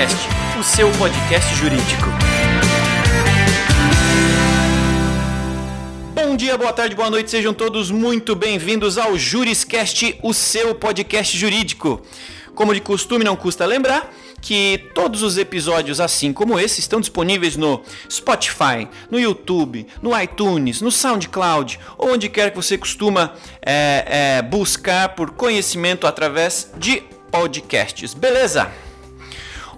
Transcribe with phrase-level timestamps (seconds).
[0.00, 2.06] Juriscast, o seu podcast jurídico.
[6.14, 11.36] Bom dia, boa tarde, boa noite, sejam todos muito bem-vindos ao Juriscast, o seu podcast
[11.36, 12.00] jurídico.
[12.54, 14.10] Como de costume, não custa lembrar
[14.40, 20.80] que todos os episódios, assim como esse, estão disponíveis no Spotify, no YouTube, no iTunes,
[20.80, 27.02] no SoundCloud, ou onde quer que você costuma é, é, buscar por conhecimento através de
[27.30, 28.14] podcasts.
[28.14, 28.72] Beleza?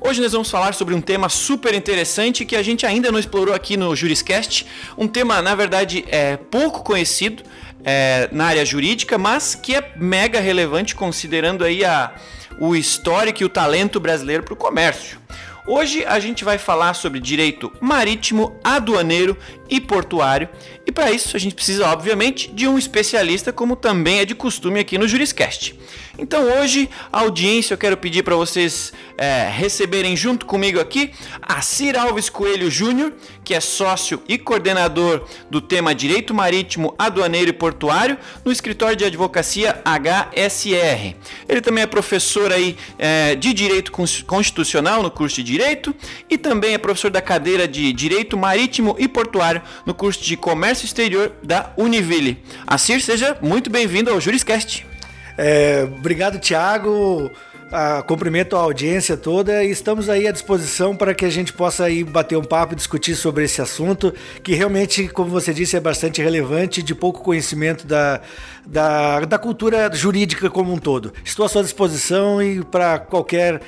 [0.05, 3.55] Hoje nós vamos falar sobre um tema super interessante que a gente ainda não explorou
[3.55, 4.66] aqui no Juriscast.
[4.98, 7.45] Um tema, na verdade, é pouco conhecido
[7.84, 12.12] é, na área jurídica, mas que é mega relevante considerando aí a,
[12.59, 15.20] o histórico e o talento brasileiro para o comércio.
[15.65, 19.39] Hoje a gente vai falar sobre direito marítimo, aduaneiro
[19.70, 20.48] e portuário,
[20.84, 24.80] e para isso a gente precisa, obviamente, de um especialista, como também é de costume
[24.80, 25.78] aqui no Juriscast.
[26.22, 31.10] Então hoje, audiência, eu quero pedir para vocês é, receberem junto comigo aqui
[31.42, 37.50] a Cir Alves Coelho Júnior, que é sócio e coordenador do tema Direito Marítimo, Aduaneiro
[37.50, 41.16] e Portuário no escritório de advocacia HSR.
[41.48, 43.91] Ele também é professor aí, é, de Direito
[44.25, 45.92] Constitucional no curso de Direito
[46.30, 50.84] e também é professor da cadeira de Direito Marítimo e Portuário no curso de Comércio
[50.84, 52.38] Exterior da Univille.
[52.64, 54.91] A Cir, seja muito bem-vindo ao Juriscast.
[55.36, 57.30] É, obrigado, Tiago.
[57.75, 61.84] Ah, cumprimento a audiência toda e estamos aí à disposição para que a gente possa
[61.84, 65.80] aí bater um papo e discutir sobre esse assunto, que realmente, como você disse, é
[65.80, 68.20] bastante relevante, de pouco conhecimento da,
[68.66, 71.14] da, da cultura jurídica como um todo.
[71.25, 73.62] Estou à sua disposição e para qualquer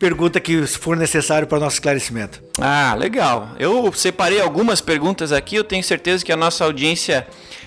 [0.00, 2.42] pergunta que for necessário para nosso esclarecimento.
[2.60, 3.50] Ah, legal.
[3.56, 7.24] Eu separei algumas perguntas aqui, eu tenho certeza que a nossa audiência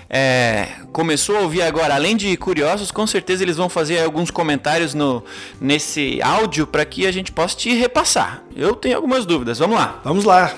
[0.09, 4.93] é, começou a ouvir agora, além de curiosos, com certeza eles vão fazer alguns comentários
[4.93, 5.23] no,
[5.59, 8.43] nesse áudio para que a gente possa te repassar.
[8.55, 9.99] Eu tenho algumas dúvidas, vamos lá.
[10.03, 10.53] Vamos lá.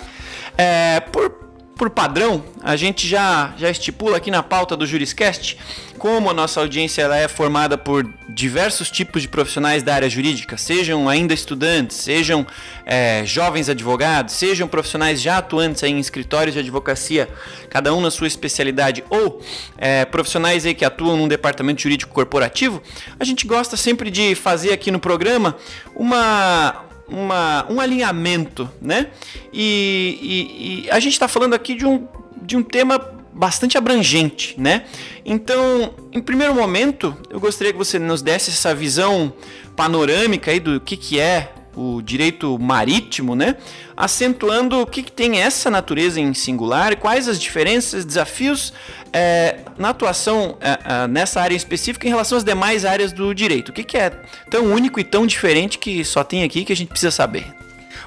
[0.58, 1.49] É, por
[1.80, 5.58] por padrão, a gente já, já estipula aqui na pauta do Juriscast
[5.98, 10.58] como a nossa audiência ela é formada por diversos tipos de profissionais da área jurídica,
[10.58, 12.48] sejam ainda estudantes, sejam
[12.86, 17.30] é, jovens advogados, sejam profissionais já atuantes em escritórios de advocacia,
[17.70, 19.42] cada um na sua especialidade, ou
[19.78, 22.82] é, profissionais aí que atuam num departamento jurídico corporativo,
[23.20, 25.56] a gente gosta sempre de fazer aqui no programa
[25.96, 29.08] uma, uma, um alinhamento, né?
[29.52, 32.08] E, e, e a gente está falando aqui de um,
[32.42, 33.00] de um tema
[33.34, 34.86] bastante abrangente, né?
[35.26, 39.32] Então, em primeiro momento, eu gostaria que você nos desse essa visão
[39.76, 43.56] panorâmica aí do que, que é o direito marítimo, né?
[44.00, 48.72] Acentuando o que, que tem essa natureza em singular, quais as diferenças, desafios
[49.12, 53.70] é, na atuação é, é, nessa área específica em relação às demais áreas do direito.
[53.70, 54.10] O que, que é
[54.50, 57.54] tão único e tão diferente que só tem aqui que a gente precisa saber?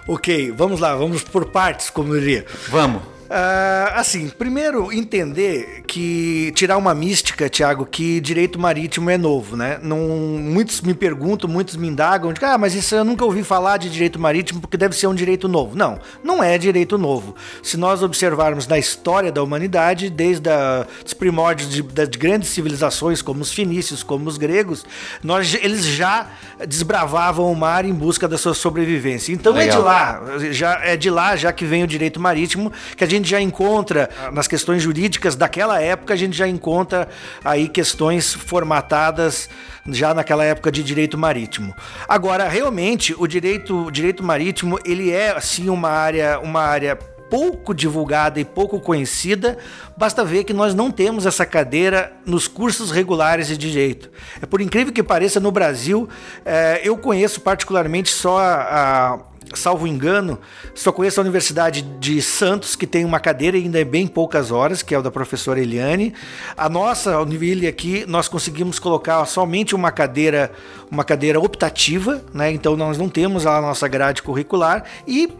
[0.08, 2.47] Ok, vamos lá, vamos por partes, como eu diria.
[2.69, 3.12] Vamos.
[3.32, 9.78] Uh, assim, primeiro entender que tirar uma mística, Tiago, que direito marítimo é novo, né?
[9.82, 13.78] Não, muitos me perguntam, muitos me indagam, de, ah, mas isso eu nunca ouvi falar
[13.78, 15.75] de direito marítimo porque deve ser um direito novo.
[15.75, 17.34] Não, não é direito novo.
[17.62, 23.22] Se nós observarmos na história da humanidade, desde a, os primórdios de, das grandes civilizações,
[23.22, 24.84] como os fenícios, como os gregos,
[25.22, 26.26] nós, eles já
[26.69, 29.32] desbravavam o mar em busca da sua sobrevivência.
[29.32, 29.69] Então Legal.
[29.69, 33.06] é de lá, já é de lá já que vem o direito marítimo que a
[33.06, 37.09] gente gente já encontra, nas questões jurídicas daquela época, a gente já encontra
[37.44, 39.49] aí questões formatadas
[39.88, 41.75] já naquela época de direito marítimo.
[42.09, 46.99] Agora, realmente, o direito, o direito marítimo, ele é assim uma área, uma área
[47.32, 49.56] pouco divulgada e pouco conhecida,
[49.97, 54.10] basta ver que nós não temos essa cadeira nos cursos regulares de direito.
[54.43, 56.06] É por incrível que pareça, no Brasil,
[56.44, 59.19] é, eu conheço particularmente só a, a
[59.54, 60.38] salvo engano,
[60.75, 64.82] só conheço a Universidade de Santos, que tem uma cadeira ainda é bem poucas horas,
[64.82, 66.12] que é o da professora Eliane.
[66.54, 70.53] A nossa Univille aqui, nós conseguimos colocar somente uma cadeira,
[70.91, 72.53] uma cadeira optativa, né?
[72.53, 75.32] Então nós não temos a nossa grade curricular e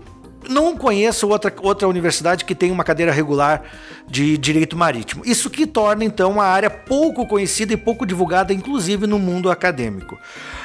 [0.49, 3.62] não conheço outra, outra universidade que tenha uma cadeira regular
[4.06, 5.23] de direito marítimo.
[5.25, 10.19] Isso que torna então uma área pouco conhecida e pouco divulgada, inclusive no mundo acadêmico.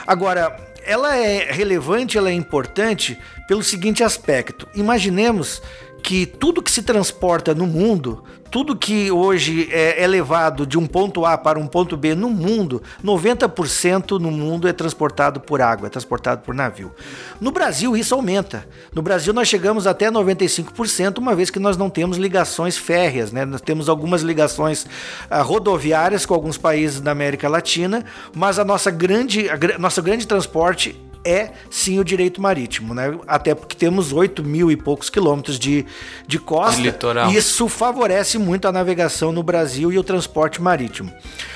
[0.06, 4.68] Agora, ela é relevante, ela é importante pelo seguinte aspecto.
[4.74, 5.62] Imaginemos
[6.01, 10.85] que tudo que se transporta no mundo, tudo que hoje é, é, levado de um
[10.85, 15.88] ponto A para um ponto B no mundo, 90% no mundo é transportado por água,
[15.88, 16.91] é transportado por navio.
[17.39, 18.67] No Brasil isso aumenta.
[18.94, 23.45] No Brasil nós chegamos até 95%, uma vez que nós não temos ligações férreas, né?
[23.45, 24.85] Nós temos algumas ligações
[25.29, 30.25] ah, rodoviárias com alguns países da América Latina, mas a nossa grande, a, nosso grande
[30.25, 33.17] transporte é sim o direito marítimo, né?
[33.27, 35.85] Até porque temos 8 mil e poucos quilômetros de,
[36.27, 36.81] de costa.
[36.81, 37.31] Litoral.
[37.31, 41.11] Isso favorece muito a navegação no Brasil e o transporte marítimo.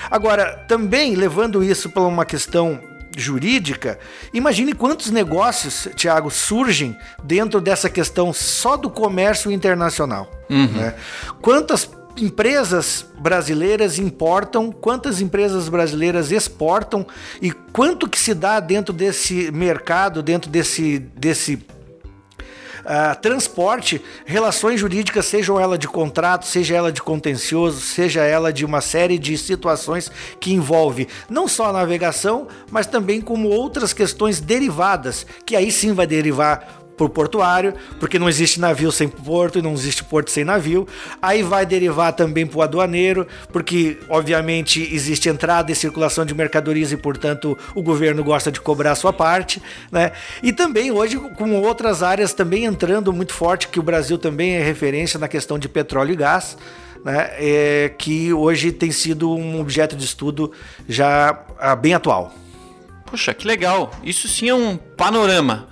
[0.10, 2.80] Agora, também levando isso para uma questão
[3.18, 4.00] jurídica,
[4.34, 10.32] imagine quantos negócios, Tiago, surgem dentro dessa questão só do comércio internacional.
[10.50, 10.68] Uhum.
[10.68, 10.96] Né?
[11.42, 17.06] Quantas empresas brasileiras importam, quantas empresas brasileiras exportam
[17.42, 21.64] e quanto que se dá dentro desse mercado, dentro desse, desse
[22.82, 28.66] Uh, transporte, relações jurídicas, sejam ela de contrato, seja ela de contencioso, seja ela de
[28.66, 34.40] uma série de situações que envolve não só a navegação, mas também como outras questões
[34.40, 39.62] derivadas, que aí sim vai derivar por portuário, porque não existe navio sem porto e
[39.62, 40.88] não existe porto sem navio.
[41.22, 46.92] Aí vai derivar também para o aduaneiro, porque obviamente existe entrada e circulação de mercadorias
[46.92, 49.62] e, portanto, o governo gosta de cobrar a sua parte,
[49.92, 50.12] né?
[50.44, 54.64] E também hoje com outras áreas também entrando muito forte, que o Brasil também é
[54.64, 56.58] referência na questão de petróleo e gás.
[57.04, 60.52] Né, é, que hoje tem sido um objeto de estudo
[60.88, 62.32] já ah, bem atual.
[63.08, 63.92] Poxa, que legal!
[64.04, 65.71] Isso sim é um panorama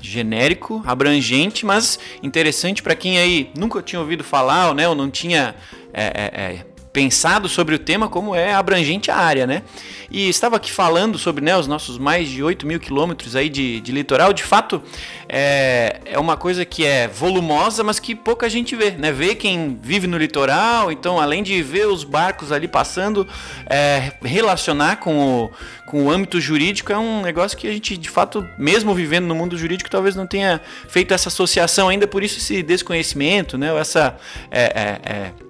[0.00, 5.54] genérico, abrangente, mas interessante para quem aí nunca tinha ouvido falar, né, ou não tinha
[5.92, 9.62] é, é, é pensado sobre o tema, como é abrangente a área, né?
[10.10, 13.80] E estava aqui falando sobre né, os nossos mais de 8 mil quilômetros aí de,
[13.80, 14.32] de litoral.
[14.32, 14.82] De fato,
[15.28, 19.12] é, é uma coisa que é volumosa, mas que pouca gente vê, né?
[19.12, 23.26] Vê quem vive no litoral, então além de ver os barcos ali passando,
[23.66, 25.50] é, relacionar com o,
[25.86, 29.34] com o âmbito jurídico é um negócio que a gente, de fato, mesmo vivendo no
[29.34, 33.72] mundo jurídico, talvez não tenha feito essa associação ainda, por isso esse desconhecimento, né?
[33.72, 34.16] Ou essa...
[34.50, 35.47] É, é, é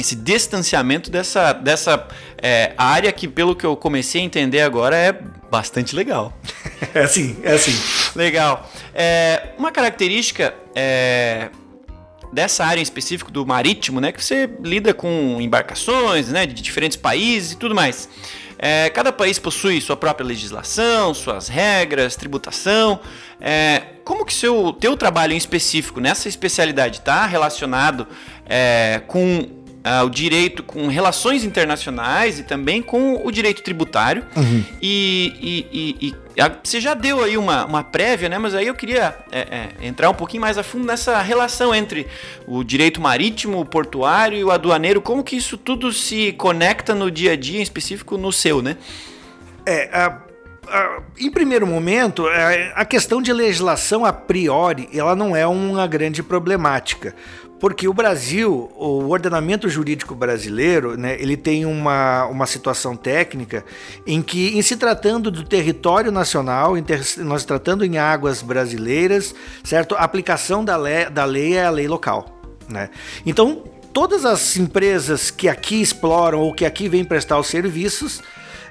[0.00, 2.06] esse distanciamento dessa, dessa
[2.42, 5.12] é, área que, pelo que eu comecei a entender agora, é
[5.50, 6.36] bastante legal.
[6.94, 7.78] É assim, é assim.
[8.16, 8.68] Legal.
[8.94, 11.50] É, uma característica é,
[12.32, 16.96] dessa área em específico do marítimo, né, que você lida com embarcações, né, de diferentes
[16.96, 18.08] países e tudo mais.
[18.62, 23.00] É, cada país possui sua própria legislação, suas regras, tributação.
[23.40, 28.06] É, como que seu teu trabalho em específico nessa especialidade está relacionado
[28.46, 34.24] é, com uh, o direito com relações internacionais e também com o direito tributário.
[34.36, 34.64] Uhum.
[34.80, 36.14] E, e, e, e
[36.62, 38.38] você já deu aí uma, uma prévia, né?
[38.38, 42.06] Mas aí eu queria é, é, entrar um pouquinho mais a fundo nessa relação entre
[42.46, 45.00] o direito marítimo, o portuário e o aduaneiro.
[45.00, 48.76] Como que isso tudo se conecta no dia a dia, em específico no seu, né?
[49.66, 50.30] É, a
[51.18, 52.26] em primeiro momento,
[52.74, 57.14] a questão de legislação a priori, ela não é uma grande problemática,
[57.60, 63.64] porque o Brasil, o ordenamento jurídico brasileiro, né, ele tem uma, uma situação técnica
[64.06, 69.34] em que, em se tratando do território nacional, em ter, nós tratando em águas brasileiras,
[69.62, 69.94] certo?
[69.94, 72.88] A aplicação da lei, da lei é a lei local, né?
[73.26, 78.22] Então, todas as empresas que aqui exploram ou que aqui vêm prestar os serviços,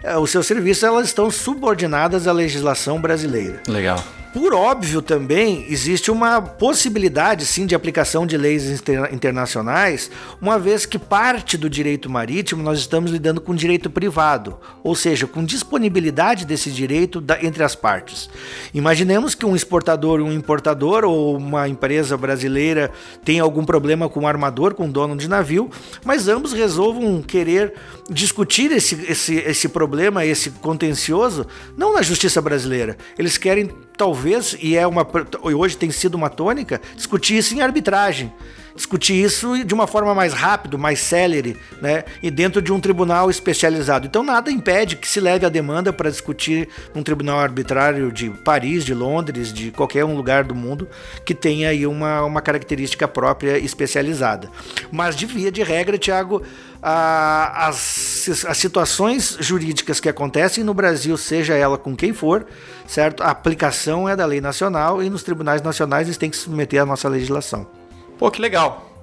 [0.01, 3.61] eh, os seus serviços, elas estão subordinadas à legislação brasileira.
[3.67, 4.03] Legal.
[4.31, 10.99] Por óbvio também existe uma possibilidade sim de aplicação de leis internacionais, uma vez que
[10.99, 16.69] parte do direito marítimo nós estamos lidando com direito privado, ou seja, com disponibilidade desse
[16.69, 18.29] direito da, entre as partes.
[18.71, 22.91] Imaginemos que um exportador, um importador ou uma empresa brasileira
[23.25, 25.71] tem algum problema com o um armador, com o um dono de navio,
[26.05, 27.73] mas ambos resolvam querer
[28.09, 31.45] discutir esse, esse, esse problema, esse contencioso,
[31.77, 32.97] não na justiça brasileira.
[33.17, 35.07] Eles querem talvez, e é uma
[35.41, 38.33] hoje tem sido uma tônica, discutir isso em arbitragem.
[38.79, 42.05] Discutir isso de uma forma mais rápida, mais célere, né?
[42.23, 44.07] E dentro de um tribunal especializado.
[44.07, 48.85] Então nada impede que se leve a demanda para discutir num tribunal arbitrário de Paris,
[48.85, 50.87] de Londres, de qualquer um lugar do mundo
[51.25, 54.49] que tenha aí uma, uma característica própria especializada.
[54.89, 56.41] Mas de via de regra, Tiago,
[56.81, 62.47] as, as situações jurídicas que acontecem no Brasil, seja ela com quem for,
[62.87, 63.23] certo?
[63.23, 66.85] A aplicação é da lei nacional e nos tribunais nacionais eles têm que submeter à
[66.85, 67.78] nossa legislação.
[68.19, 68.93] Pô, que legal.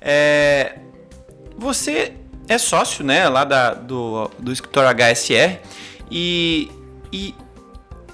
[0.00, 0.76] É...
[1.58, 2.12] Você
[2.48, 5.58] é sócio, né, lá da, do, do escritório HSR
[6.10, 6.70] e,
[7.12, 7.34] e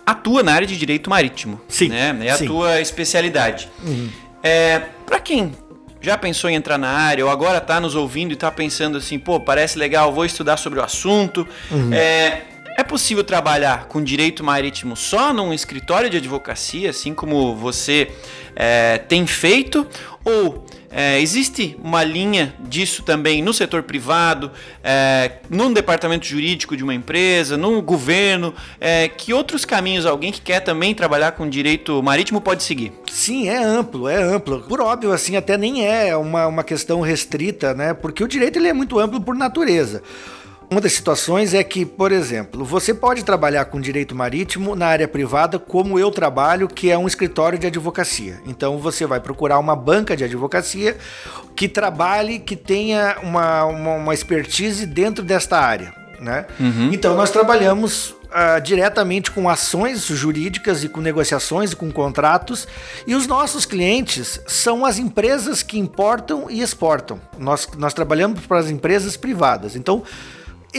[0.05, 1.61] atua na área de direito marítimo.
[1.69, 1.89] Sim.
[1.89, 2.17] Né?
[2.23, 2.47] É a sim.
[2.47, 3.69] tua especialidade.
[3.83, 4.09] Uhum.
[4.43, 5.53] É, Para quem
[6.01, 9.19] já pensou em entrar na área ou agora está nos ouvindo e está pensando assim,
[9.19, 11.47] pô, parece legal, vou estudar sobre o assunto.
[11.71, 11.93] Uhum.
[11.93, 12.43] É,
[12.77, 18.13] é possível trabalhar com direito marítimo só num escritório de advocacia, assim como você
[18.55, 19.87] é, tem feito?
[20.23, 24.51] Ou é, existe uma linha disso também no setor privado,
[24.85, 28.55] é, num departamento jurídico de uma empresa, no governo?
[28.79, 32.93] É, que outros caminhos alguém que quer também trabalhar com direito marítimo pode seguir?
[33.11, 34.61] Sim, é amplo, é amplo.
[34.61, 37.95] Por óbvio, assim, até nem é uma, uma questão restrita, né?
[37.95, 40.03] Porque o direito ele é muito amplo por natureza.
[40.69, 45.07] Uma das situações é que, por exemplo, você pode trabalhar com direito marítimo na área
[45.07, 48.41] privada, como eu trabalho, que é um escritório de advocacia.
[48.47, 50.97] Então você vai procurar uma banca de advocacia
[51.55, 55.95] que trabalhe, que tenha uma, uma, uma expertise dentro desta área.
[56.21, 56.47] Né?
[56.59, 56.91] Uhum.
[56.93, 62.67] Então nós trabalhamos uh, diretamente com ações jurídicas e com negociações e com contratos.
[63.07, 67.21] E os nossos clientes são as empresas que importam e exportam.
[67.39, 69.77] Nós, nós trabalhamos para as empresas privadas.
[69.77, 70.03] Então,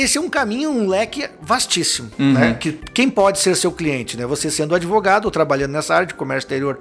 [0.02, 2.34] esse é um caminho, um leque vastíssimo, uhum.
[2.34, 2.54] né?
[2.60, 4.26] Que quem pode ser seu cliente, né?
[4.26, 6.80] Você sendo advogado ou trabalhando nessa área de comércio exterior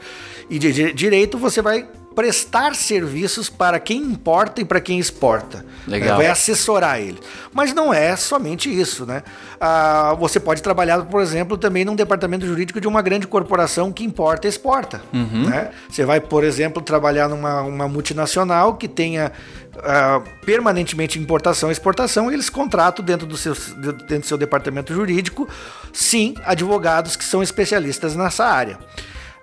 [0.51, 5.59] e de direito, você vai prestar serviços para quem importa e para quem exporta.
[5.87, 5.99] Né?
[5.99, 6.17] Legal.
[6.17, 6.25] Né?
[6.25, 7.21] Vai assessorar ele.
[7.53, 9.23] Mas não é somente isso, né?
[9.61, 14.03] Ah, você pode trabalhar, por exemplo, também num departamento jurídico de uma grande corporação que
[14.03, 15.03] importa e exporta.
[15.13, 15.51] Uhum.
[15.51, 15.71] Né?
[15.91, 19.31] Você vai, por exemplo, trabalhar numa uma multinacional que tenha
[19.79, 24.95] ah, permanentemente importação e exportação, e eles contratam dentro do, seu, dentro do seu departamento
[24.95, 25.47] jurídico,
[25.93, 28.79] sim, advogados que são especialistas nessa área.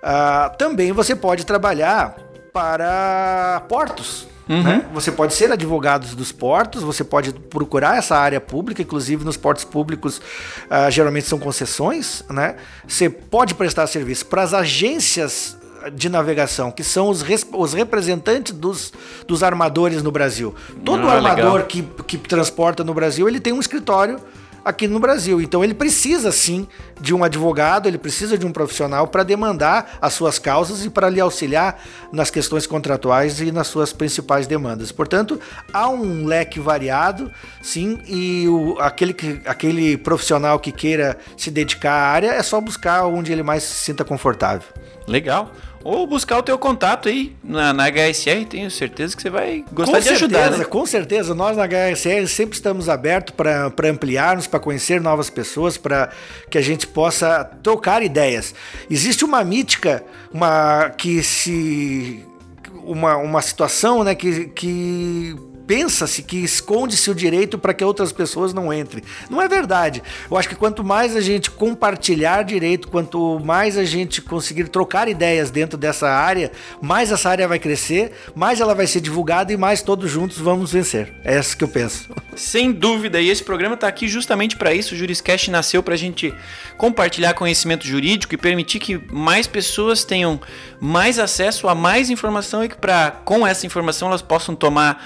[0.04, 2.14] Uh, também você pode trabalhar
[2.54, 4.28] para portos.
[4.48, 4.62] Uhum.
[4.62, 4.86] Né?
[4.92, 9.64] Você pode ser advogado dos portos, você pode procurar essa área pública, inclusive nos portos
[9.64, 12.54] públicos uh, geralmente são concessões, né?
[12.86, 15.56] Você pode prestar serviço para as agências
[15.92, 18.92] de navegação, que são os, os representantes dos,
[19.26, 20.54] dos armadores no Brasil.
[20.84, 24.20] Todo ah, armador que, que transporta no Brasil, ele tem um escritório
[24.64, 25.40] aqui no Brasil.
[25.40, 26.66] Então ele precisa sim
[27.00, 31.08] de um advogado, ele precisa de um profissional para demandar as suas causas e para
[31.08, 31.80] lhe auxiliar
[32.12, 34.90] nas questões contratuais e nas suas principais demandas.
[34.90, 35.38] Portanto,
[35.72, 37.30] há um leque variado,
[37.60, 42.60] sim, e o, aquele, que, aquele profissional que queira se dedicar à área é só
[42.60, 44.68] buscar onde ele mais se sinta confortável.
[45.06, 45.50] Legal
[45.84, 49.92] ou buscar o teu contato aí na, na HSR, tenho certeza que você vai gostar
[49.92, 50.58] com de certeza, ajudar.
[50.58, 50.64] Né?
[50.64, 56.08] Com certeza, nós na HSR sempre estamos abertos para ampliarmos, para conhecer novas pessoas, para
[56.50, 58.54] que a gente possa trocar ideias.
[58.90, 62.24] Existe uma mítica, uma que se
[62.82, 65.36] uma, uma situação, né, que, que
[65.66, 69.02] pensa-se que esconde-se o direito para que outras pessoas não entrem.
[69.30, 70.02] Não é verdade.
[70.30, 75.08] Eu acho que quanto mais a gente compartilhar direito, quanto mais a gente conseguir trocar
[75.08, 79.56] ideias dentro dessa área, mais essa área vai crescer, mais ela vai ser divulgada e
[79.56, 81.12] mais todos juntos vamos vencer.
[81.24, 82.10] É isso que eu penso.
[82.36, 84.94] Sem dúvida, e esse programa está aqui justamente para isso.
[84.94, 86.34] O Juriscast nasceu para a gente
[86.76, 90.40] compartilhar conhecimento jurídico e permitir que mais pessoas tenham
[90.80, 95.04] mais acesso a mais informação e que para com essa informação elas possam tomar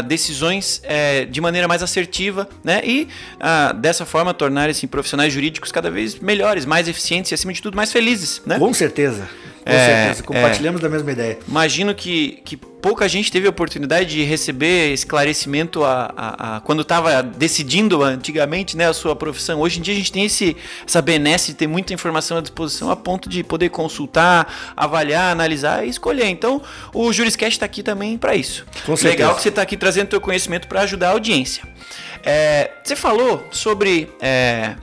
[0.00, 2.80] uh, decisões uh, de maneira mais assertiva, né?
[2.84, 7.52] E uh, dessa forma tornar esses profissionais jurídicos cada vez melhores, mais eficientes e acima
[7.52, 8.58] de tudo mais felizes, né?
[8.58, 9.28] Com certeza.
[9.66, 11.38] Com é, certeza, compartilhamos é, da mesma ideia.
[11.48, 16.82] Imagino que, que pouca gente teve a oportunidade de receber esclarecimento a, a, a quando
[16.82, 19.60] estava decidindo antigamente né, a sua profissão.
[19.60, 20.56] Hoje em dia a gente tem esse,
[20.86, 25.84] essa benesse de ter muita informação à disposição a ponto de poder consultar, avaliar, analisar
[25.84, 26.28] e escolher.
[26.28, 26.62] Então
[26.94, 28.64] o Juriscast está aqui também para isso.
[28.84, 31.64] Com Legal que você está aqui trazendo seu conhecimento para ajudar a audiência.
[32.22, 34.76] É, você falou sobre é,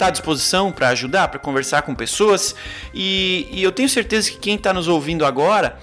[0.00, 2.54] está à disposição para ajudar, para conversar com pessoas.
[2.94, 5.78] E, e, eu tenho certeza que quem está nos ouvindo agora,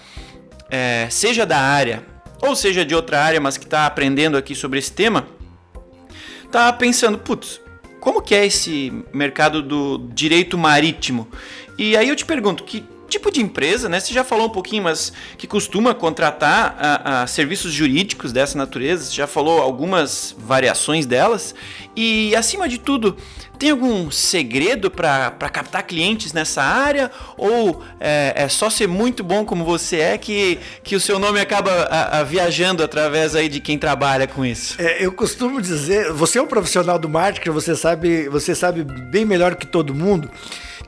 [0.72, 2.04] é, seja da área
[2.42, 5.28] ou seja de outra área, mas que está aprendendo aqui sobre esse tema,
[6.44, 7.62] está pensando, putz,
[8.00, 11.28] como que é esse mercado do direito marítimo?
[11.78, 14.00] E aí eu te pergunto, que tipo de empresa, né?
[14.00, 19.06] Você já falou um pouquinho, mas que costuma contratar a, a serviços jurídicos dessa natureza,
[19.06, 21.56] você já falou algumas variações delas.
[21.96, 23.18] E acima de tudo,
[23.58, 27.12] tem algum segredo para captar clientes nessa área?
[27.38, 31.40] Ou é, é, só ser muito bom como você é que, que o seu nome
[31.40, 34.76] acaba a, a viajando através aí de quem trabalha com isso?
[34.80, 39.26] É, eu costumo dizer, você é um profissional do marketing, você sabe, você sabe bem
[39.26, 40.30] melhor que todo mundo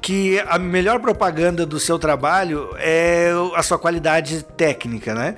[0.01, 5.35] que a melhor propaganda do seu trabalho é a sua qualidade técnica, né?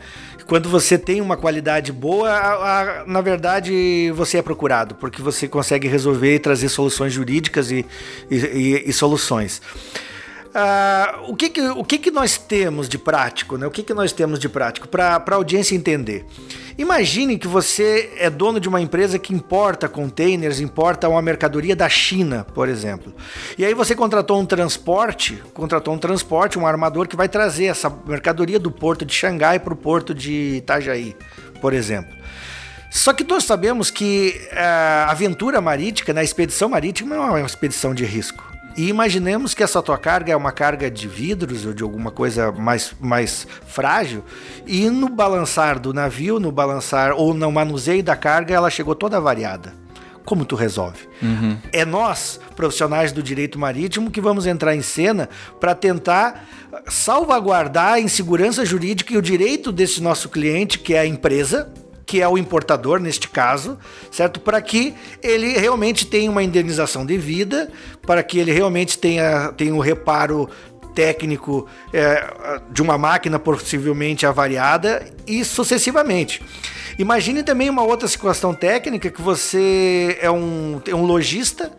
[0.47, 5.47] Quando você tem uma qualidade boa, a, a, na verdade você é procurado, porque você
[5.47, 7.85] consegue resolver e trazer soluções jurídicas e,
[8.29, 9.61] e, e, e soluções.
[10.51, 13.57] Uh, o que, que, o que, que nós temos de prático?
[13.57, 13.65] Né?
[13.65, 16.25] O que, que nós temos de prático para a audiência entender?
[16.77, 21.87] Imagine que você é dono de uma empresa que importa containers, importa uma mercadoria da
[21.87, 23.13] China, por exemplo.
[23.57, 27.89] E aí você contratou um transporte, contratou um transporte, um armador que vai trazer essa
[28.05, 31.15] mercadoria do porto de Xangai para o porto de Itajaí,
[31.61, 32.13] por exemplo.
[32.89, 37.47] Só que nós sabemos que eh, a aventura marítima, né, expedição marítima, não é uma
[37.47, 38.50] expedição de risco.
[38.75, 42.51] E imaginemos que essa tua carga é uma carga de vidros ou de alguma coisa
[42.51, 44.23] mais, mais frágil,
[44.65, 49.19] e no balançar do navio, no balançar ou no manuseio da carga, ela chegou toda
[49.19, 49.73] variada.
[50.23, 51.09] Como tu resolve?
[51.21, 51.57] Uhum.
[51.73, 55.27] É nós, profissionais do direito marítimo, que vamos entrar em cena
[55.59, 56.45] para tentar
[56.87, 61.73] salvaguardar a insegurança jurídica e o direito desse nosso cliente, que é a empresa,
[62.11, 63.79] que é o importador neste caso,
[64.11, 64.41] certo?
[64.41, 67.71] Para que ele realmente tenha uma indenização devida,
[68.05, 70.49] para que ele realmente tenha, tenha um reparo
[70.93, 76.43] técnico é, de uma máquina possivelmente avariada e sucessivamente.
[76.99, 81.71] Imagine também uma outra situação técnica que você é um, é um lojista,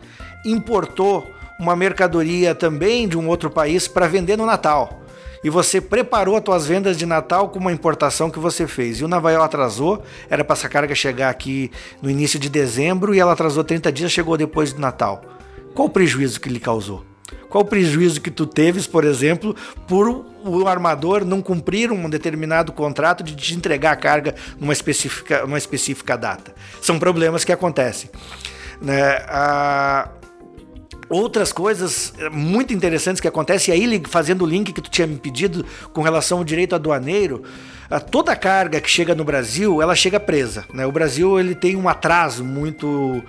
[0.47, 5.02] importou uma mercadoria também de um outro país para vender no Natal
[5.43, 9.01] e você preparou as tuas vendas de Natal com uma importação que você fez.
[9.01, 11.71] E o Navaiol atrasou, era para essa carga chegar aqui
[12.01, 15.23] no início de dezembro e ela atrasou 30 dias, chegou depois do Natal.
[15.75, 17.05] Qual o prejuízo que lhe causou?
[17.49, 19.55] Qual o prejuízo que tu teves, por exemplo,
[19.87, 25.43] por o armador não cumprir um determinado contrato de te entregar a carga numa específica,
[25.43, 26.55] numa específica data?
[26.81, 28.11] São problemas que acontecem.
[28.81, 29.23] Né?
[29.29, 30.09] A
[31.13, 35.07] outras coisas eh, muito interessantes que acontecem, e aí fazendo o link que tu tinha
[35.07, 37.43] me pedido com relação ao direito aduaneiro,
[38.11, 40.65] toda carga que chega no Brasil, ela chega presa.
[40.73, 40.87] Né?
[40.87, 43.23] O Brasil ele tem um atraso muito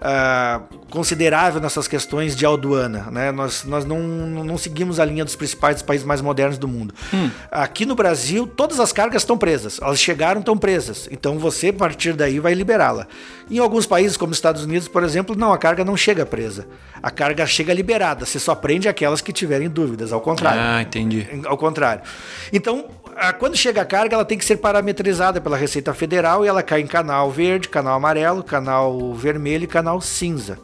[0.00, 3.08] uh, considerável nessas questões de aduana.
[3.10, 3.30] Né?
[3.30, 6.94] Nós, nós não, não seguimos a linha dos principais países mais modernos do mundo.
[7.12, 7.30] Hum.
[7.50, 9.78] Aqui no Brasil, todas as cargas estão presas.
[9.80, 11.08] Elas chegaram, estão presas.
[11.10, 13.06] Então você, a partir daí, vai liberá-la.
[13.50, 16.66] Em alguns países, como os Estados Unidos, por exemplo, não, a carga não chega presa.
[17.02, 18.24] A carga chega liberada.
[18.24, 20.12] Você só prende aquelas que tiverem dúvidas.
[20.12, 20.60] Ao contrário.
[20.60, 21.26] Ah, entendi.
[21.44, 22.02] Ao contrário.
[22.52, 22.88] Então,
[23.38, 26.80] quando chega a carga, ela tem que ser parametrizada pela Receita Federal e ela cai
[26.80, 30.58] em canal verde, canal amarelo, canal vermelho e canal cinza.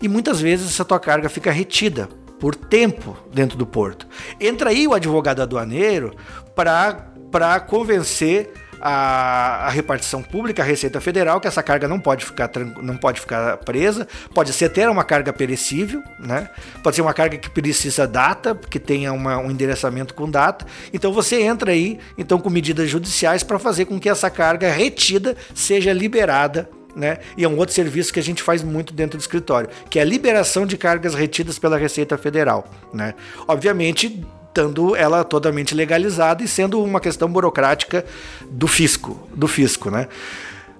[0.00, 4.06] E muitas vezes essa tua carga fica retida por tempo dentro do porto.
[4.38, 6.14] Entra aí o advogado aduaneiro
[6.54, 12.50] para convencer a, a, repartição pública, a Receita Federal, que essa carga não pode ficar,
[12.82, 16.50] não pode ficar presa, pode ser até uma carga perecível, né?
[16.82, 20.66] pode ser uma carga que precisa data, que tenha uma, um endereçamento com data.
[20.92, 25.36] Então você entra aí então com medidas judiciais para fazer com que essa carga retida
[25.54, 27.18] seja liberada né?
[27.38, 30.02] E é um outro serviço que a gente faz muito dentro do escritório, que é
[30.02, 33.14] a liberação de cargas retidas pela Receita Federal, né?
[33.48, 38.04] Obviamente, estando ela totalmente legalizada e sendo uma questão burocrática
[38.50, 40.08] do fisco, do fisco, né?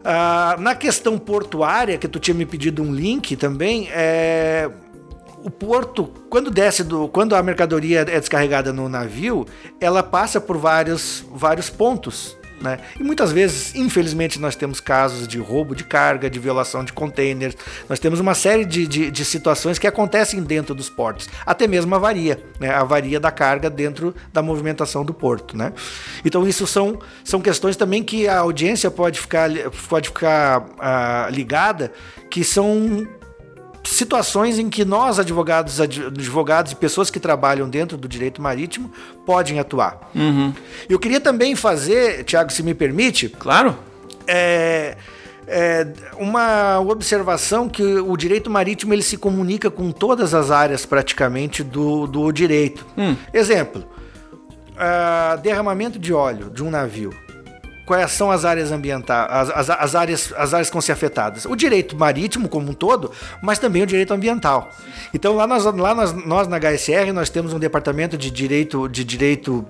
[0.04, 4.70] Ah, na questão portuária, que tu tinha me pedido um link também, é,
[5.42, 9.46] o porto, quando desce do, quando a mercadoria é descarregada no navio,
[9.80, 12.78] ela passa por vários, vários pontos né?
[12.98, 17.56] E muitas vezes, infelizmente, nós temos casos de roubo de carga, de violação de containers,
[17.88, 21.94] nós temos uma série de, de, de situações que acontecem dentro dos portos, até mesmo
[21.94, 22.70] a avaria, né?
[22.70, 25.56] a avaria da carga dentro da movimentação do porto.
[25.56, 25.72] Né?
[26.24, 29.50] Então, isso são, são questões também que a audiência pode ficar,
[29.88, 31.92] pode ficar uh, ligada,
[32.30, 33.06] que são
[33.94, 38.90] situações em que nós, advogados, advogados e pessoas que trabalham dentro do direito marítimo,
[39.24, 40.10] podem atuar.
[40.14, 40.52] Uhum.
[40.88, 43.28] Eu queria também fazer, Tiago, se me permite.
[43.28, 43.76] Claro.
[44.26, 44.96] É,
[45.46, 51.62] é, uma observação que o direito marítimo ele se comunica com todas as áreas praticamente
[51.62, 52.86] do, do direito.
[52.96, 53.16] Hum.
[53.34, 53.84] Exemplo,
[54.72, 57.12] uh, derramamento de óleo de um navio
[57.84, 61.44] quais são as áreas ambientais, as, as, as, áreas, as áreas que vão ser afetadas.
[61.44, 64.70] O direito marítimo como um todo, mas também o direito ambiental.
[65.12, 69.04] Então lá nós, lá nós, nós na HSR nós temos um departamento de direito de
[69.04, 69.66] direito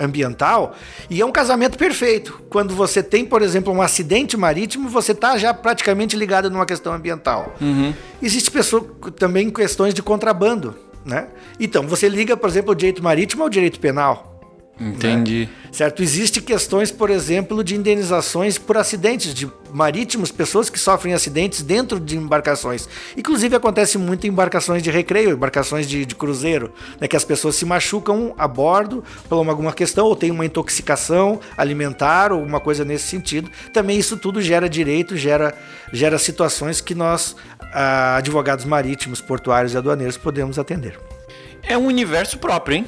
[0.00, 0.74] ambiental
[1.08, 2.42] e é um casamento perfeito.
[2.50, 6.92] Quando você tem, por exemplo, um acidente marítimo, você está já praticamente ligado numa questão
[6.92, 7.54] ambiental.
[7.60, 7.94] Uhum.
[8.22, 8.84] Existe pessoa,
[9.16, 10.74] também questões de contrabando.
[11.04, 11.28] Né?
[11.60, 14.33] Então, você liga, por exemplo, o direito marítimo ao direito penal.
[14.78, 15.46] Entendi.
[15.46, 15.70] Né?
[15.70, 16.02] Certo?
[16.02, 22.00] Existem questões, por exemplo, de indenizações por acidentes de marítimos, pessoas que sofrem acidentes dentro
[22.00, 22.88] de embarcações.
[23.16, 27.06] Inclusive acontece muito em embarcações de recreio, embarcações de, de cruzeiro, né?
[27.06, 32.32] que as pessoas se machucam a bordo por alguma questão, ou tem uma intoxicação alimentar,
[32.32, 33.50] ou uma coisa nesse sentido.
[33.72, 35.56] Também isso tudo gera direito, gera,
[35.92, 37.36] gera situações que nós,
[37.72, 40.98] ah, advogados marítimos, portuários e aduaneiros, podemos atender.
[41.62, 42.86] é um universo próprio, hein?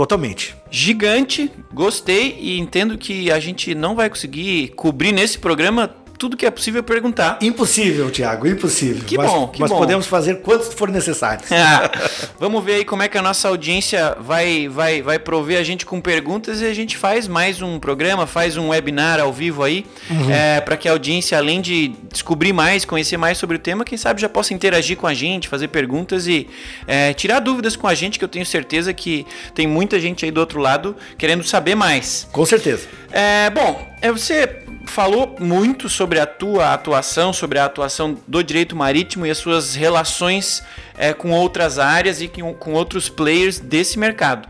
[0.00, 0.56] Totalmente.
[0.70, 6.44] Gigante, gostei e entendo que a gente não vai conseguir cobrir nesse programa tudo que
[6.44, 7.38] é possível perguntar.
[7.40, 9.02] Impossível, Tiago, impossível.
[9.06, 9.78] Que mas, bom, que mas bom.
[9.78, 11.50] podemos fazer quantos for necessários.
[11.50, 11.90] Ah,
[12.38, 15.86] vamos ver aí como é que a nossa audiência vai, vai, vai prover a gente
[15.86, 19.86] com perguntas e a gente faz mais um programa, faz um webinar ao vivo aí,
[20.10, 20.26] Uhum.
[20.64, 24.20] para que a audiência, além de descobrir mais, conhecer mais sobre o tema, quem sabe
[24.20, 26.46] já possa interagir com a gente, fazer perguntas e
[26.86, 30.30] é, tirar dúvidas com a gente, que eu tenho certeza que tem muita gente aí
[30.30, 32.28] do outro lado querendo saber mais.
[32.30, 32.88] Com certeza.
[33.10, 38.74] É, bom, é, você falou muito sobre a tua atuação, sobre a atuação do direito
[38.74, 40.62] marítimo e as suas relações
[40.96, 44.48] é, com outras áreas e com, com outros players desse mercado.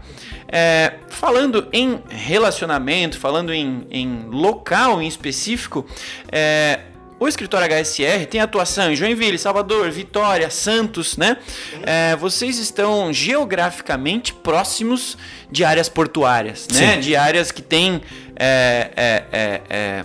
[0.52, 5.86] É, falando em relacionamento, falando em, em local em específico,
[6.32, 6.80] é,
[7.20, 11.36] o escritório HSR tem atuação em Joinville, Salvador, Vitória, Santos, né?
[11.82, 15.18] É, vocês estão geograficamente próximos
[15.50, 16.94] de áreas portuárias, né?
[16.94, 17.00] Sim.
[17.00, 18.00] De áreas que têm
[18.34, 20.04] é, é, é, é,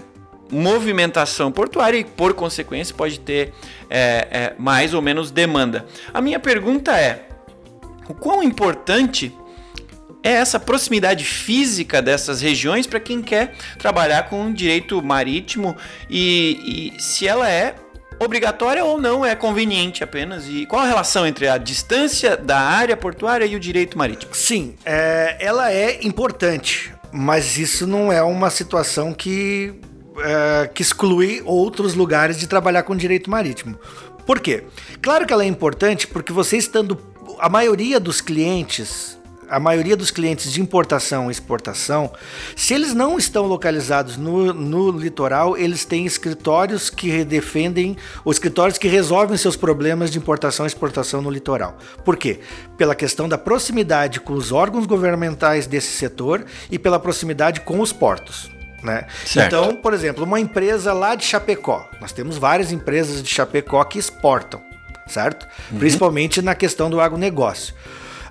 [0.52, 3.54] movimentação portuária e, por consequência, pode ter
[3.90, 5.86] é, é, mais ou menos demanda.
[6.14, 7.28] A minha pergunta é:
[8.08, 9.34] o quão importante
[10.24, 15.76] é essa proximidade física dessas regiões para quem quer trabalhar com direito marítimo
[16.10, 17.76] e, e se ela é
[18.20, 22.98] obrigatória ou não é conveniente apenas e qual a relação entre a distância da área
[22.98, 24.34] portuária e o direito marítimo?
[24.34, 29.74] Sim, é, ela é importante, mas isso não é uma situação que,
[30.18, 33.78] é, que exclui outros lugares de trabalhar com direito marítimo.
[34.26, 34.64] Por quê?
[35.02, 36.98] Claro que ela é importante porque você estando.
[37.40, 39.20] A maioria dos clientes.
[39.48, 42.12] A maioria dos clientes de importação e exportação,
[42.56, 48.80] se eles não estão localizados no, no litoral, eles têm escritórios que defendem, ou escritórios
[48.80, 51.78] que resolvem seus problemas de importação e exportação no litoral.
[52.04, 52.40] Por quê?
[52.76, 57.94] Pela questão da proximidade com os órgãos governamentais desse setor e pela proximidade com os
[57.94, 58.50] portos.
[58.86, 59.06] Né?
[59.26, 59.48] Certo.
[59.48, 63.98] Então, por exemplo, uma empresa lá de Chapecó, nós temos várias empresas de Chapecó que
[63.98, 64.62] exportam,
[65.08, 65.48] certo?
[65.80, 67.74] Principalmente na questão do agronegócio.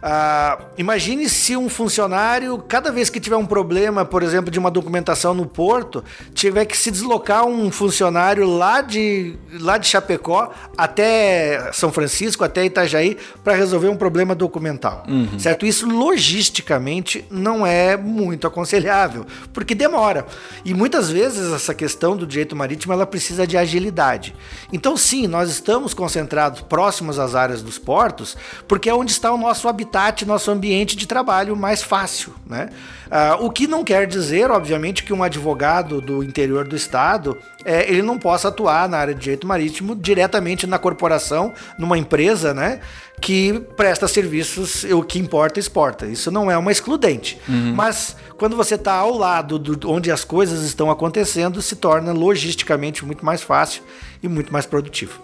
[0.06, 4.70] Ah, imagine se um funcionário, cada vez que tiver um problema, por exemplo, de uma
[4.70, 11.72] documentação no porto, tiver que se deslocar um funcionário lá de, lá de Chapecó até
[11.72, 15.06] São Francisco, até Itajaí, para resolver um problema documental.
[15.38, 15.64] Certo?
[15.64, 20.26] Isso logisticamente não é muito aconselhável, porque demora.
[20.66, 24.36] E muitas vezes essa questão do direito marítimo ela precisa de agilidade.
[24.70, 28.36] Então, sim, nós estamos concentrados próximos às áreas dos portos,
[28.68, 29.93] porque é onde está o nosso habitat,
[30.26, 32.34] nosso ambiente de trabalho mais fácil.
[32.46, 32.68] Né?
[33.10, 37.88] Ah, o que não quer dizer, obviamente, que um advogado do interior do estado é,
[37.88, 42.80] ele não possa atuar na área de direito marítimo diretamente na corporação, numa empresa, né?
[43.20, 46.06] Que presta serviços, o que importa, exporta.
[46.06, 47.38] Isso não é uma excludente.
[47.48, 53.04] Mas quando você está ao lado do, onde as coisas estão acontecendo, se torna logisticamente
[53.04, 53.82] muito mais fácil
[54.22, 55.20] e muito mais produtivo.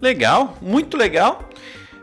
[0.00, 1.48] Legal, muito legal.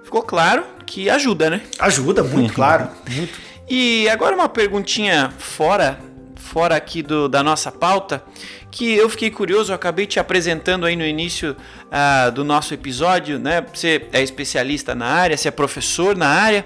[0.03, 1.61] Ficou claro que ajuda, né?
[1.79, 2.87] Ajuda muito, claro.
[3.09, 3.39] Muito.
[3.67, 5.99] E agora uma perguntinha fora,
[6.35, 8.23] fora aqui do, da nossa pauta,
[8.69, 11.55] que eu fiquei curioso, eu acabei te apresentando aí no início
[11.91, 13.65] ah, do nosso episódio, né?
[13.73, 16.65] Você é especialista na área, você é professor na área.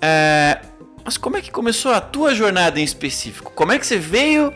[0.00, 0.60] É,
[1.04, 3.52] mas como é que começou a tua jornada em específico?
[3.54, 4.52] Como é que você veio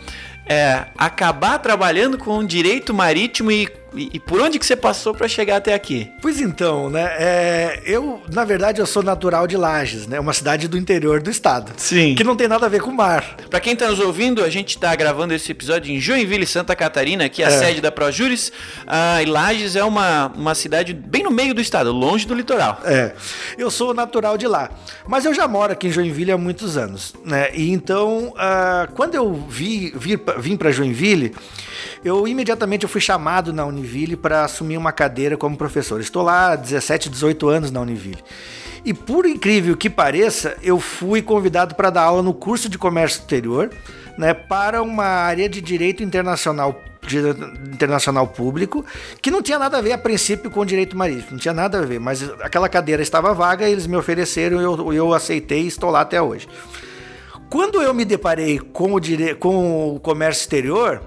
[0.49, 5.27] é, acabar trabalhando com direito marítimo e, e, e por onde que você passou para
[5.29, 6.11] chegar até aqui?
[6.21, 7.07] Pois então, né?
[7.19, 10.21] é, eu, na verdade, eu sou natural de Lages, né?
[10.21, 11.73] Uma cidade do interior do estado.
[11.77, 12.15] Sim.
[12.15, 13.37] Que não tem nada a ver com o mar.
[13.49, 17.29] Para quem está nos ouvindo, a gente está gravando esse episódio em Joinville, Santa Catarina,
[17.29, 18.53] que é a sede da Projuris.
[18.87, 22.81] Ah, e Lages é uma, uma cidade bem no meio do estado, longe do litoral.
[22.85, 23.13] É,
[23.57, 24.71] eu sou natural de lá,
[25.07, 27.51] mas eu já moro aqui em Joinville há muitos anos, né?
[27.55, 31.35] E então, ah, quando eu vi, vir, vim para Joinville,
[32.05, 36.01] eu imediatamente eu fui chamado na Univille para assumir uma cadeira como professor.
[36.01, 38.23] Estou lá há 17, 18 anos na Univille.
[38.85, 43.21] E por incrível que pareça, eu fui convidado para dar aula no curso de comércio
[43.21, 43.71] exterior,
[44.19, 47.41] né, para uma área de direito internacional direito
[47.73, 48.85] internacional público,
[49.23, 51.79] que não tinha nada a ver a princípio com o direito marítimo, não tinha nada
[51.79, 55.89] a ver, mas aquela cadeira estava vaga, eles me ofereceram, eu, eu aceitei e estou
[55.89, 56.49] lá até hoje.
[57.49, 59.37] Quando eu me deparei com o, dire...
[59.37, 61.01] com o comércio exterior,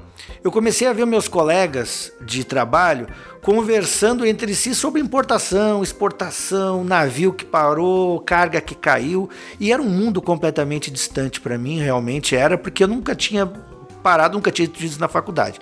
[0.43, 3.08] eu comecei a ver meus colegas de trabalho
[3.41, 9.89] conversando entre si sobre importação, exportação, navio que parou, carga que caiu, e era um
[9.89, 13.52] mundo completamente distante para mim, realmente era, porque eu nunca tinha
[14.01, 15.59] parado, nunca tinha tido isso na faculdade.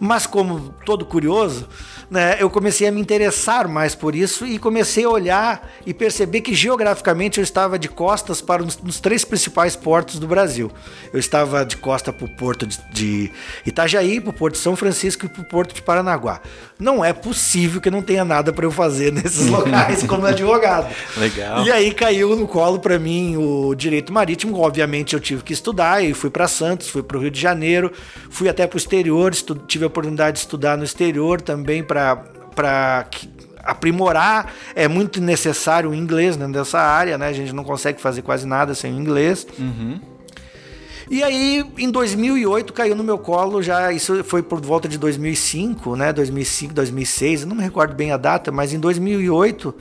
[0.00, 1.68] Mas como todo curioso,
[2.10, 6.40] né, eu comecei a me interessar mais por isso e comecei a olhar e perceber
[6.40, 10.70] que geograficamente eu estava de costas para os, os três principais portos do Brasil.
[11.12, 13.32] Eu estava de costa para o porto de, de
[13.66, 16.40] Itajaí, para o porto de São Francisco e para o porto de Paranaguá.
[16.78, 20.94] Não é possível que não tenha nada para eu fazer nesses locais como advogado.
[21.16, 21.64] Legal.
[21.66, 24.58] E aí caiu no colo para mim o direito marítimo.
[24.58, 27.77] Obviamente eu tive que estudar e fui para Santos, fui para o Rio de Janeiro,
[28.30, 29.34] fui até para o exterior,
[29.66, 32.24] tive a oportunidade de estudar no exterior também para
[33.62, 34.52] aprimorar.
[34.74, 37.28] É muito necessário o inglês dentro dessa área, né?
[37.28, 39.46] A gente não consegue fazer quase nada sem o inglês.
[39.58, 40.00] Uhum.
[41.10, 45.96] E aí, em 2008, caiu no meu colo já, isso foi por volta de 2005,
[45.96, 46.12] né?
[46.12, 49.74] 2005, 2006, eu não me recordo bem a data, mas em 2008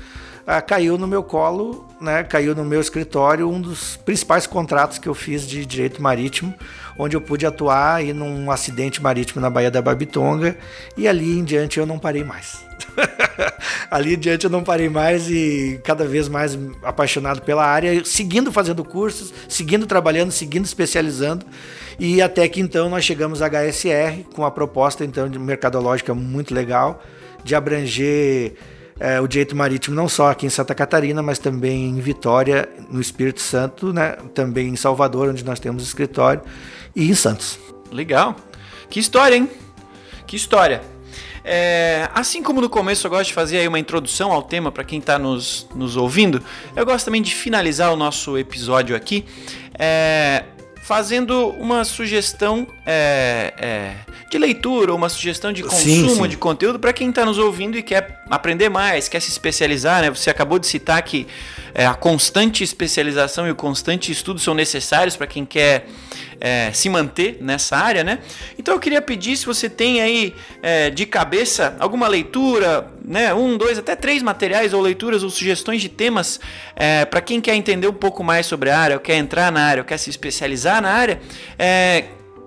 [0.46, 2.24] ah, caiu no meu colo, né?
[2.24, 6.54] Caiu no meu escritório um dos principais contratos que eu fiz de direito marítimo,
[6.98, 10.58] onde eu pude atuar aí num acidente marítimo na Baía da Babitonga
[10.96, 12.66] e ali em diante eu não parei mais.
[13.90, 18.52] ali em diante eu não parei mais e cada vez mais apaixonado pela área, seguindo
[18.52, 21.46] fazendo cursos, seguindo trabalhando, seguindo especializando.
[22.00, 26.54] E até que então nós chegamos à HSR com uma proposta então de mercadológica muito
[26.54, 27.04] legal,
[27.44, 28.54] de abranger
[29.00, 33.00] é, o direito marítimo não só aqui em Santa Catarina, mas também em Vitória, no
[33.00, 34.18] Espírito Santo, né?
[34.34, 36.42] também em Salvador, onde nós temos escritório,
[36.96, 37.60] e em Santos.
[37.92, 38.36] Legal.
[38.90, 39.50] Que história, hein?
[40.26, 40.82] Que história.
[41.44, 44.84] É, assim como no começo eu gosto de fazer aí uma introdução ao tema para
[44.84, 46.44] quem está nos, nos ouvindo,
[46.76, 49.24] eu gosto também de finalizar o nosso episódio aqui
[49.80, 50.44] é,
[50.88, 53.94] fazendo uma sugestão é, é
[54.30, 56.28] de leitura, uma sugestão de consumo sim, sim.
[56.30, 60.02] de conteúdo para quem está nos ouvindo e quer aprender mais, quer se especializar.
[60.02, 60.10] Né?
[60.10, 61.28] Você acabou de citar que
[61.74, 65.90] é, a constante especialização e o constante estudo são necessários para quem quer
[66.40, 68.20] é, se manter nessa área, né?
[68.58, 73.34] Então eu queria pedir se você tem aí é, de cabeça alguma leitura, né?
[73.34, 76.40] Um, dois, até três materiais ou leituras ou sugestões de temas
[76.76, 79.62] é, para quem quer entender um pouco mais sobre a área, ou quer entrar na
[79.62, 81.20] área, ou quer se especializar na área.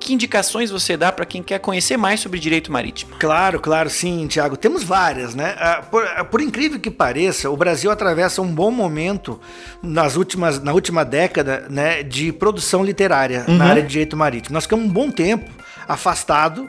[0.00, 3.14] Que indicações você dá para quem quer conhecer mais sobre direito marítimo?
[3.18, 4.56] Claro, claro, sim, Tiago.
[4.56, 5.54] Temos várias, né?
[5.58, 9.38] Ah, por, ah, por, incrível que pareça, o Brasil atravessa um bom momento
[9.82, 13.58] nas últimas, na última década né, de produção literária uhum.
[13.58, 14.54] na área de direito marítimo.
[14.54, 15.50] Nós ficamos um bom tempo
[15.86, 16.68] afastado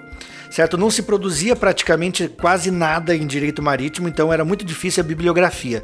[0.51, 0.77] certo?
[0.77, 5.83] Não se produzia praticamente quase nada em direito marítimo, então era muito difícil a bibliografia.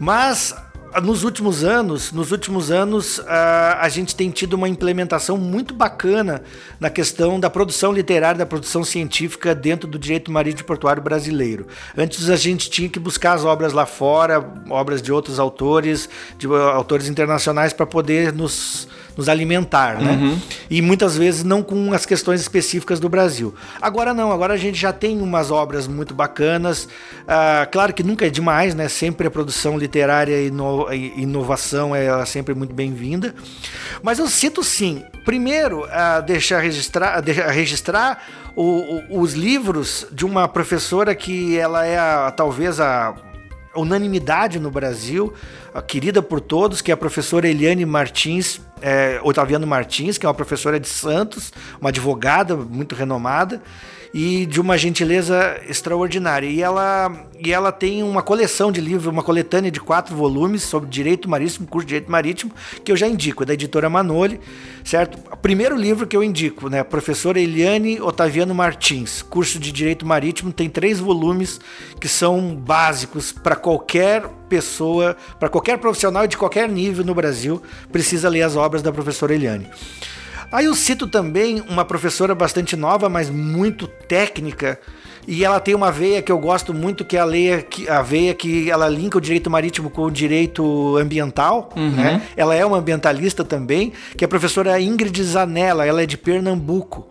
[0.00, 0.54] Mas
[1.02, 6.42] nos últimos anos, nos últimos anos, a, a gente tem tido uma implementação muito bacana
[6.80, 11.66] na questão da produção literária, da produção científica dentro do direito marítimo portuário brasileiro.
[11.96, 16.46] Antes a gente tinha que buscar as obras lá fora, obras de outros autores, de
[16.46, 20.12] autores internacionais para poder nos nos alimentar, né?
[20.12, 20.38] Uhum.
[20.68, 23.54] E muitas vezes não com as questões específicas do Brasil.
[23.80, 26.88] Agora não, agora a gente já tem umas obras muito bacanas.
[27.26, 28.88] Ah, claro que nunca é demais, né?
[28.88, 30.52] Sempre a produção literária e
[31.16, 33.34] inovação é sempre muito bem-vinda.
[34.02, 35.86] Mas eu cito sim, primeiro,
[36.26, 38.22] deixar registrar, a registrar
[38.54, 43.14] o, o, os livros de uma professora que ela é a, talvez a
[43.76, 45.32] unanimidade no Brasil,
[45.86, 50.34] querida por todos, que é a professora Eliane Martins, é, Otaviano Martins, que é uma
[50.34, 53.62] professora de Santos, uma advogada muito renomada
[54.18, 56.46] e de uma gentileza extraordinária.
[56.46, 60.88] E ela, e ela tem uma coleção de livros, uma coletânea de quatro volumes sobre
[60.88, 62.50] direito marítimo, curso de direito marítimo,
[62.82, 64.40] que eu já indico, é da editora Manoli,
[64.82, 65.18] certo?
[65.30, 66.82] O primeiro livro que eu indico, né?
[66.82, 71.60] Professora Eliane Otaviano Martins, curso de direito marítimo, tem três volumes
[72.00, 77.60] que são básicos para qualquer pessoa, para qualquer profissional de qualquer nível no Brasil,
[77.92, 79.68] precisa ler as obras da professora Eliane.
[80.50, 84.78] Aí eu cito também uma professora bastante nova, mas muito técnica,
[85.26, 88.32] e ela tem uma veia que eu gosto muito, que é a, leia, a veia
[88.32, 91.70] que ela linka o direito marítimo com o direito ambiental.
[91.74, 91.90] Uhum.
[91.90, 92.22] Né?
[92.36, 97.08] Ela é uma ambientalista também, que é a professora Ingrid Zanella, ela é de Pernambuco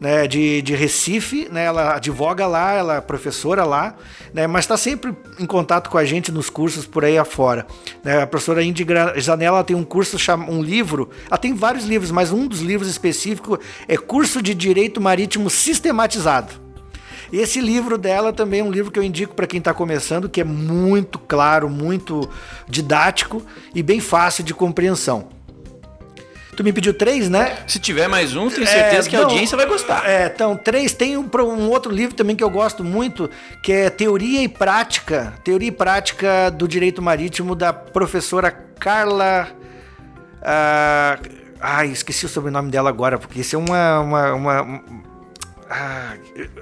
[0.00, 3.94] né, de, de Recife, né, ela advoga lá, ela é professora lá,
[4.32, 7.66] né, mas está sempre em contato com a gente nos cursos por aí afora.
[8.02, 8.86] Né, a professora Indy
[9.20, 10.16] Zanella tem um curso,
[10.48, 15.00] um livro, ela tem vários livros, mas um dos livros específico é Curso de Direito
[15.00, 16.64] Marítimo Sistematizado.
[17.32, 20.40] Esse livro dela também é um livro que eu indico para quem está começando, que
[20.40, 22.28] é muito claro, muito
[22.68, 23.42] didático
[23.74, 25.28] e bem fácil de compreensão.
[26.56, 27.58] Tu me pediu três, né?
[27.66, 30.08] Se tiver mais um, tenho certeza é, que a audiência vai gostar.
[30.08, 30.92] É, então, três.
[30.92, 33.28] Tem um, um, outro livro também que eu gosto muito,
[33.62, 35.34] que é Teoria e Prática.
[35.42, 39.48] Teoria e Prática do Direito Marítimo, da professora Carla.
[40.40, 44.00] Uh, Ai, esqueci o sobrenome dela agora, porque isso é uma.
[44.00, 44.84] uma, uma
[45.70, 46.14] ah,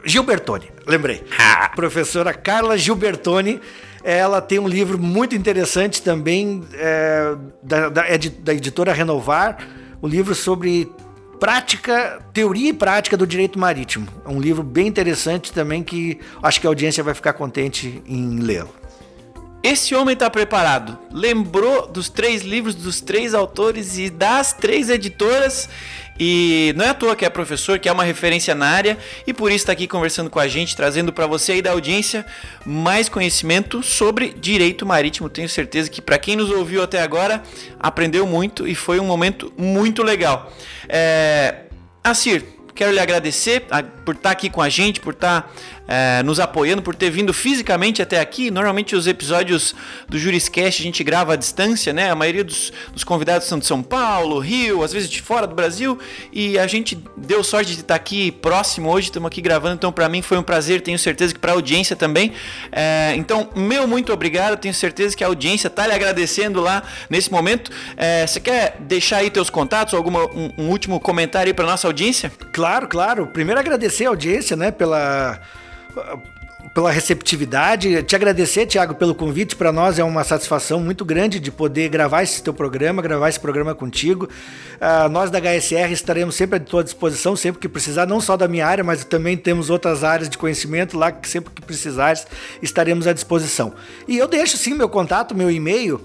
[0.05, 1.25] Gilbertoni, lembrei.
[1.37, 1.73] Ah.
[1.75, 3.61] Professora Carla Gilbertoni.
[4.05, 9.59] Ela tem um livro muito interessante também, é, da, da, é de, da editora Renovar,
[10.03, 10.91] um livro sobre
[11.39, 14.07] prática, teoria e prática do direito marítimo.
[14.25, 18.39] É um livro bem interessante também que acho que a audiência vai ficar contente em
[18.41, 18.83] lê-lo.
[19.63, 20.99] Esse homem está preparado.
[21.13, 25.69] Lembrou dos três livros dos três autores e das três editoras.
[26.19, 29.33] E não é à toa que é professor, que é uma referência na área e
[29.33, 32.25] por isso está aqui conversando com a gente, trazendo para você aí da audiência
[32.65, 35.29] mais conhecimento sobre direito marítimo.
[35.29, 37.43] Tenho certeza que para quem nos ouviu até agora
[37.79, 40.53] aprendeu muito e foi um momento muito legal.
[40.89, 41.63] É...
[42.05, 42.45] Assir,
[42.75, 43.65] quero lhe agradecer
[44.05, 45.49] por estar tá aqui com a gente, por estar tá
[45.93, 48.51] é, nos apoiando, por ter vindo fisicamente até aqui.
[48.51, 49.75] Normalmente os episódios
[50.09, 52.11] do Juriscast a gente grava à distância, né?
[52.11, 55.55] A maioria dos, dos, convidados são de São Paulo, Rio, às vezes de fora do
[55.55, 55.99] Brasil.
[56.33, 59.75] E a gente deu sorte de estar aqui próximo hoje, estamos aqui gravando.
[59.75, 62.33] Então, para mim foi um prazer, tenho certeza que para a audiência também.
[62.71, 67.31] É, então, meu muito obrigado, tenho certeza que a audiência está lhe agradecendo lá nesse
[67.31, 67.71] momento.
[67.99, 71.87] É, você quer deixar aí teus contatos, alguma, um, um último comentário aí para nossa
[71.87, 72.33] audiência?
[72.51, 73.27] Claro, claro.
[73.27, 75.39] Primeiro agradecer a audiência, né, pela
[76.75, 78.03] pela receptividade.
[78.03, 79.55] Te agradecer, Tiago, pelo convite.
[79.57, 83.39] Para nós é uma satisfação muito grande de poder gravar esse teu programa, gravar esse
[83.39, 84.29] programa contigo.
[84.77, 88.49] Uh, nós da HSR estaremos sempre à tua disposição, sempre que precisar, não só da
[88.49, 92.27] minha área, mas também temos outras áreas de conhecimento lá que sempre que precisares
[92.63, 93.75] estaremos à disposição.
[94.09, 96.01] E eu deixo sim meu contato, meu e-mail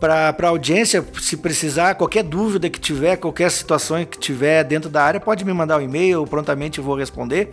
[0.00, 5.04] para a audiência, se precisar, qualquer dúvida que tiver, qualquer situação que tiver dentro da
[5.04, 7.50] área, pode me mandar um e-mail, prontamente vou responder,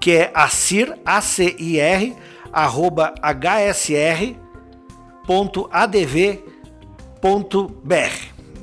[0.00, 2.16] que é acir, A-C-I-R,
[2.50, 3.14] arroba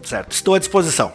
[0.04, 0.32] certo?
[0.32, 1.14] Estou à disposição.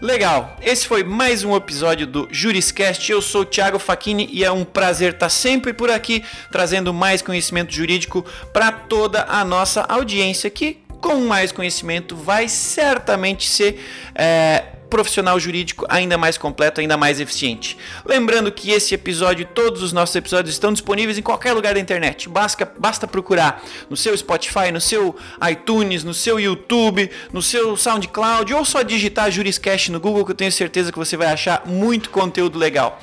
[0.00, 3.10] Legal, esse foi mais um episódio do Juriscast.
[3.10, 7.20] Eu sou o Thiago Facchini e é um prazer estar sempre por aqui trazendo mais
[7.20, 13.80] conhecimento jurídico para toda a nossa audiência que com mais conhecimento, vai certamente ser
[14.14, 17.76] é, profissional jurídico ainda mais completo, ainda mais eficiente.
[18.04, 22.28] Lembrando que esse episódio, todos os nossos episódios estão disponíveis em qualquer lugar da internet.
[22.28, 25.14] Basta, basta procurar no seu Spotify, no seu
[25.50, 30.36] iTunes, no seu YouTube, no seu SoundCloud ou só digitar Juriscast no Google que eu
[30.36, 33.00] tenho certeza que você vai achar muito conteúdo legal.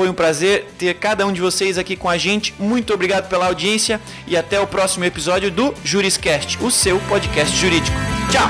[0.00, 2.54] Foi um prazer ter cada um de vocês aqui com a gente.
[2.58, 7.94] Muito obrigado pela audiência e até o próximo episódio do Juriscast, o seu podcast jurídico.
[8.32, 8.48] Tchau!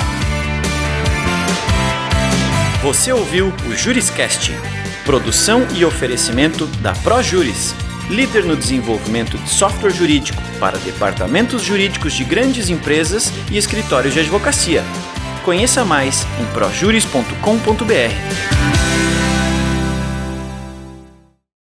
[2.84, 4.52] Você ouviu o Juriscast,
[5.04, 7.74] produção e oferecimento da ProJuris,
[8.08, 14.20] líder no desenvolvimento de software jurídico para departamentos jurídicos de grandes empresas e escritórios de
[14.20, 14.84] advocacia.
[15.44, 18.69] Conheça mais em projuris.com.br.